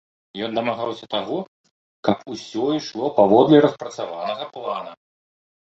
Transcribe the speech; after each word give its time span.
Ён 0.45 0.51
дамагаўся 0.59 1.05
таго, 1.15 1.37
каб 2.09 2.17
усё 2.37 2.65
ішло 2.79 3.05
паводле 3.21 3.57
распрацаванага 3.69 4.51
плана. 4.59 4.91